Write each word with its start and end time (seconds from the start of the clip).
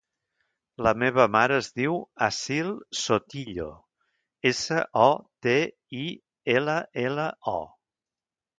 La 0.85 0.93
meva 1.01 1.25
mare 1.35 1.57
es 1.63 1.69
diu 1.79 1.97
Assil 2.27 2.71
Sotillo: 3.01 3.69
essa, 4.53 4.81
o, 5.05 5.07
te, 5.47 5.55
i, 6.05 6.09
ela, 6.59 6.79
ela, 7.07 7.31
o. 7.57 7.59